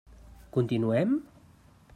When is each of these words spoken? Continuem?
Continuem? 0.55 1.13